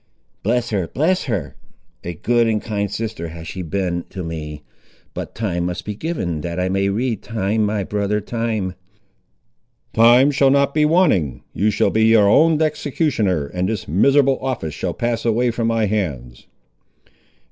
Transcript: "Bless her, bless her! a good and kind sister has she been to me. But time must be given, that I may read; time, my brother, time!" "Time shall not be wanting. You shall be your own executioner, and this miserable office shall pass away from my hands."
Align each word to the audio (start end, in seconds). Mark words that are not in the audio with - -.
"Bless 0.41 0.71
her, 0.71 0.87
bless 0.87 1.25
her! 1.25 1.57
a 2.03 2.15
good 2.15 2.47
and 2.47 2.59
kind 2.59 2.89
sister 2.89 3.27
has 3.27 3.47
she 3.47 3.61
been 3.61 4.03
to 4.09 4.23
me. 4.23 4.63
But 5.13 5.35
time 5.35 5.67
must 5.67 5.85
be 5.85 5.93
given, 5.93 6.41
that 6.41 6.59
I 6.59 6.69
may 6.69 6.89
read; 6.89 7.21
time, 7.21 7.63
my 7.67 7.83
brother, 7.83 8.19
time!" 8.19 8.73
"Time 9.93 10.31
shall 10.31 10.49
not 10.49 10.73
be 10.73 10.85
wanting. 10.85 11.43
You 11.53 11.69
shall 11.69 11.91
be 11.91 12.05
your 12.05 12.27
own 12.27 12.59
executioner, 12.63 13.45
and 13.45 13.69
this 13.69 13.87
miserable 13.87 14.39
office 14.39 14.73
shall 14.73 14.95
pass 14.95 15.23
away 15.23 15.51
from 15.51 15.67
my 15.67 15.85
hands." 15.85 16.47